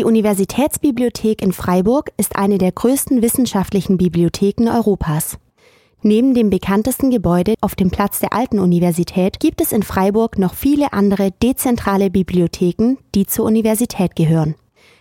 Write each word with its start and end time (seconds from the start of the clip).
Die 0.00 0.06
Universitätsbibliothek 0.06 1.42
in 1.42 1.52
Freiburg 1.52 2.10
ist 2.16 2.34
eine 2.34 2.56
der 2.56 2.72
größten 2.72 3.20
wissenschaftlichen 3.20 3.98
Bibliotheken 3.98 4.70
Europas. 4.70 5.36
Neben 6.00 6.32
dem 6.32 6.48
bekanntesten 6.48 7.10
Gebäude 7.10 7.52
auf 7.60 7.74
dem 7.74 7.90
Platz 7.90 8.18
der 8.18 8.32
Alten 8.32 8.60
Universität 8.60 9.40
gibt 9.40 9.60
es 9.60 9.72
in 9.72 9.82
Freiburg 9.82 10.38
noch 10.38 10.54
viele 10.54 10.94
andere 10.94 11.32
dezentrale 11.42 12.08
Bibliotheken, 12.08 12.96
die 13.14 13.26
zur 13.26 13.44
Universität 13.44 14.16
gehören. 14.16 14.54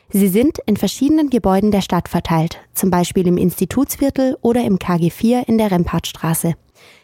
Sie 0.10 0.28
sind 0.28 0.60
in 0.66 0.76
verschiedenen 0.76 1.30
Gebäuden 1.30 1.72
der 1.72 1.80
Stadt 1.80 2.10
verteilt, 2.10 2.60
zum 2.74 2.90
Beispiel 2.90 3.26
im 3.26 3.38
Institutsviertel 3.38 4.38
oder 4.42 4.66
im 4.66 4.80
KG4 4.80 5.48
in 5.48 5.58
der 5.58 5.72
Rempartstraße. 5.72 6.56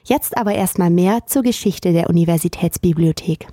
Jetzt 0.03 0.37
aber 0.37 0.53
erstmal 0.53 0.89
mehr 0.89 1.27
zur 1.27 1.43
Geschichte 1.43 1.93
der 1.93 2.09
Universitätsbibliothek. 2.09 3.47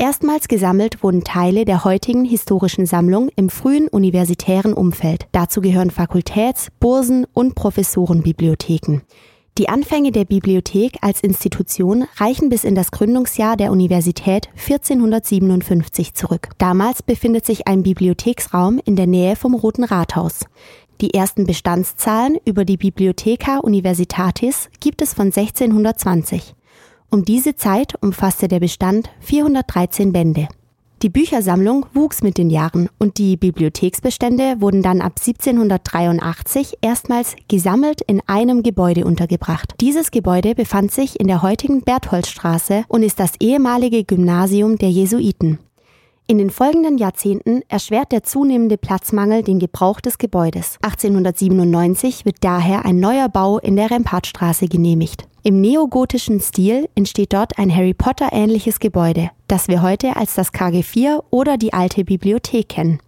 Erstmals 0.00 0.46
gesammelt 0.46 1.02
wurden 1.02 1.24
Teile 1.24 1.64
der 1.64 1.82
heutigen 1.82 2.24
historischen 2.24 2.86
Sammlung 2.86 3.30
im 3.34 3.50
frühen 3.50 3.88
universitären 3.88 4.72
Umfeld. 4.72 5.26
Dazu 5.32 5.60
gehören 5.60 5.90
Fakultäts-, 5.90 6.68
Bursen- 6.78 7.26
und 7.34 7.56
Professorenbibliotheken. 7.56 9.00
Die 9.58 9.68
Anfänge 9.68 10.12
der 10.12 10.24
Bibliothek 10.24 10.98
als 11.00 11.20
Institution 11.20 12.04
reichen 12.16 12.48
bis 12.48 12.62
in 12.62 12.76
das 12.76 12.92
Gründungsjahr 12.92 13.56
der 13.56 13.72
Universität 13.72 14.48
1457 14.54 16.14
zurück. 16.14 16.50
Damals 16.58 17.02
befindet 17.02 17.44
sich 17.44 17.66
ein 17.66 17.82
Bibliotheksraum 17.82 18.80
in 18.84 18.94
der 18.94 19.08
Nähe 19.08 19.34
vom 19.34 19.54
Roten 19.54 19.82
Rathaus. 19.82 20.44
Die 21.00 21.12
ersten 21.12 21.44
Bestandszahlen 21.44 22.38
über 22.44 22.64
die 22.64 22.76
Bibliotheca 22.76 23.58
Universitatis 23.58 24.70
gibt 24.78 25.02
es 25.02 25.12
von 25.12 25.26
1620. 25.26 26.54
Um 27.10 27.24
diese 27.24 27.56
Zeit 27.56 27.94
umfasste 28.02 28.48
der 28.48 28.60
Bestand 28.60 29.08
413 29.20 30.12
Bände. 30.12 30.46
Die 31.00 31.08
Büchersammlung 31.08 31.86
wuchs 31.94 32.22
mit 32.22 32.36
den 32.38 32.50
Jahren 32.50 32.90
und 32.98 33.18
die 33.18 33.36
Bibliotheksbestände 33.36 34.56
wurden 34.60 34.82
dann 34.82 35.00
ab 35.00 35.12
1783 35.18 36.78
erstmals 36.82 37.36
gesammelt 37.46 38.02
in 38.02 38.20
einem 38.26 38.62
Gebäude 38.62 39.04
untergebracht. 39.04 39.74
Dieses 39.80 40.10
Gebäude 40.10 40.54
befand 40.54 40.90
sich 40.90 41.18
in 41.18 41.28
der 41.28 41.40
heutigen 41.40 41.82
Bertholdstraße 41.82 42.84
und 42.88 43.04
ist 43.04 43.20
das 43.20 43.34
ehemalige 43.40 44.04
Gymnasium 44.04 44.76
der 44.76 44.90
Jesuiten. 44.90 45.60
In 46.30 46.36
den 46.36 46.50
folgenden 46.50 46.98
Jahrzehnten 46.98 47.62
erschwert 47.68 48.12
der 48.12 48.22
zunehmende 48.22 48.76
Platzmangel 48.76 49.42
den 49.42 49.58
Gebrauch 49.58 49.98
des 49.98 50.18
Gebäudes. 50.18 50.76
1897 50.82 52.26
wird 52.26 52.36
daher 52.42 52.84
ein 52.84 53.00
neuer 53.00 53.30
Bau 53.30 53.56
in 53.58 53.76
der 53.76 53.90
Rempartstraße 53.90 54.68
genehmigt. 54.68 55.26
Im 55.42 55.62
neogotischen 55.62 56.38
Stil 56.40 56.86
entsteht 56.94 57.32
dort 57.32 57.58
ein 57.58 57.74
Harry 57.74 57.94
Potter 57.94 58.28
ähnliches 58.30 58.78
Gebäude, 58.78 59.30
das 59.46 59.68
wir 59.68 59.80
heute 59.80 60.16
als 60.16 60.34
das 60.34 60.52
KG4 60.52 61.22
oder 61.30 61.56
die 61.56 61.72
alte 61.72 62.04
Bibliothek 62.04 62.68
kennen. 62.68 62.98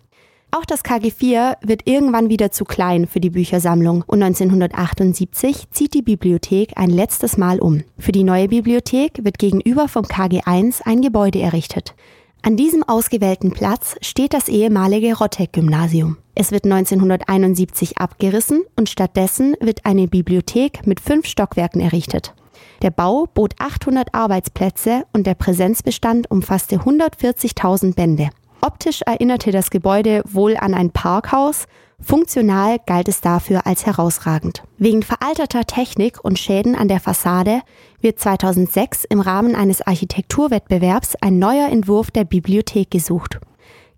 Auch 0.51 0.65
das 0.65 0.83
KG4 0.83 1.59
wird 1.61 1.83
irgendwann 1.85 2.31
wieder 2.31 2.51
zu 2.51 2.65
klein 2.65 3.07
für 3.07 3.21
die 3.21 3.31
Büchersammlung 3.31 4.03
und 4.07 4.23
1978 4.23 5.71
zieht 5.71 5.93
die 5.93 6.01
Bibliothek 6.01 6.73
ein 6.77 6.89
letztes 6.89 7.37
Mal 7.37 7.61
um. 7.61 7.85
Für 7.99 8.13
die 8.13 8.25
neue 8.25 8.49
Bibliothek 8.49 9.23
wird 9.23 9.39
gegenüber 9.39 9.89
vom 9.89 10.07
KG1 10.07 10.83
ein 10.87 11.03
Gebäude 11.03 11.43
errichtet. 11.43 11.95
An 12.43 12.57
diesem 12.57 12.83
ausgewählten 12.83 13.51
Platz 13.51 13.97
steht 14.01 14.33
das 14.33 14.49
ehemalige 14.49 15.15
Rotteck-Gymnasium. 15.19 16.17
Es 16.35 16.53
wird 16.53 16.65
1971 16.65 17.99
abgerissen 17.99 18.63
und 18.77 18.89
stattdessen 18.89 19.57
wird 19.61 19.85
eine 19.85 20.09
Bibliothek 20.09 20.87
mit 20.87 21.01
fünf 21.01 21.27
Stockwerken 21.27 21.83
errichtet. 21.83 22.33
Der 22.81 22.91
Bau 22.91 23.27
bot 23.35 23.53
800 23.59 24.15
Arbeitsplätze 24.15 25.05
und 25.13 25.27
der 25.27 25.35
Präsenzbestand 25.35 26.31
umfasste 26.31 26.77
140.000 26.77 27.95
Bände. 27.95 28.31
Optisch 28.63 29.01
erinnerte 29.03 29.53
das 29.53 29.71
Gebäude 29.71 30.23
wohl 30.27 30.57
an 30.57 30.75
ein 30.75 30.91
Parkhaus, 30.91 31.67
funktional 32.01 32.79
galt 32.87 33.09
es 33.09 33.21
dafür 33.21 33.67
als 33.67 33.87
herausragend. 33.87 34.63
Wegen 34.77 35.03
veralterter 35.03 35.65
Technik 35.65 36.23
und 36.23 36.39
Schäden 36.39 36.75
an 36.75 36.89
der 36.89 37.01
Fassade 37.01 37.63
wird 38.01 38.19
2006 38.19 39.05
im 39.05 39.21
Rahmen 39.21 39.55
eines 39.55 39.81
Architekturwettbewerbs 39.83 41.17
ein 41.21 41.39
neuer 41.39 41.69
Entwurf 41.69 42.11
der 42.11 42.25
Bibliothek 42.25 42.91
gesucht. 42.91 43.41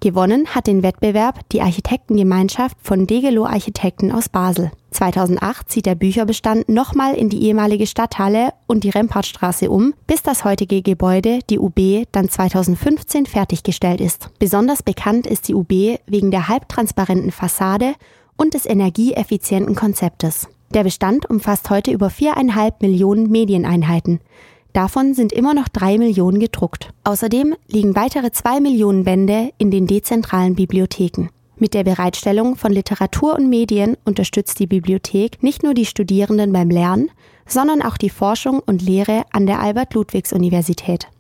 Gewonnen 0.02 0.48
hat 0.48 0.66
den 0.66 0.82
Wettbewerb 0.82 1.48
die 1.50 1.62
Architektengemeinschaft 1.62 2.76
von 2.82 3.06
Degelow 3.06 3.46
Architekten 3.46 4.10
aus 4.10 4.28
Basel. 4.28 4.72
2008 4.90 5.70
zieht 5.70 5.86
der 5.86 5.94
Bücherbestand 5.94 6.68
nochmal 6.68 7.14
in 7.14 7.28
die 7.28 7.44
ehemalige 7.44 7.86
Stadthalle 7.86 8.52
und 8.66 8.82
die 8.82 8.90
Rempartstraße 8.90 9.70
um, 9.70 9.94
bis 10.08 10.24
das 10.24 10.44
heutige 10.44 10.82
Gebäude, 10.82 11.38
die 11.48 11.60
UB, 11.60 12.04
dann 12.10 12.28
2015 12.28 13.26
fertiggestellt 13.26 14.00
ist. 14.00 14.28
Besonders 14.40 14.82
bekannt 14.82 15.28
ist 15.28 15.46
die 15.46 15.54
UB 15.54 15.70
wegen 16.06 16.32
der 16.32 16.48
halbtransparenten 16.48 17.30
Fassade 17.30 17.94
und 18.36 18.54
des 18.54 18.66
energieeffizienten 18.66 19.76
Konzeptes. 19.76 20.48
Der 20.74 20.82
Bestand 20.82 21.30
umfasst 21.30 21.70
heute 21.70 21.92
über 21.92 22.10
viereinhalb 22.10 22.82
Millionen 22.82 23.30
Medieneinheiten. 23.30 24.18
Davon 24.72 25.12
sind 25.12 25.32
immer 25.32 25.52
noch 25.52 25.68
drei 25.68 25.98
Millionen 25.98 26.40
gedruckt. 26.40 26.90
Außerdem 27.04 27.54
liegen 27.68 27.94
weitere 27.94 28.32
zwei 28.32 28.60
Millionen 28.60 29.04
Bände 29.04 29.50
in 29.58 29.70
den 29.70 29.86
dezentralen 29.86 30.54
Bibliotheken. 30.54 31.28
Mit 31.56 31.74
der 31.74 31.84
Bereitstellung 31.84 32.56
von 32.56 32.72
Literatur 32.72 33.34
und 33.34 33.48
Medien 33.48 33.96
unterstützt 34.04 34.58
die 34.58 34.66
Bibliothek 34.66 35.42
nicht 35.42 35.62
nur 35.62 35.74
die 35.74 35.84
Studierenden 35.84 36.52
beim 36.52 36.70
Lernen, 36.70 37.10
sondern 37.46 37.82
auch 37.82 37.98
die 37.98 38.10
Forschung 38.10 38.60
und 38.60 38.82
Lehre 38.82 39.24
an 39.32 39.46
der 39.46 39.60
Albert-Ludwigs-Universität. 39.60 41.06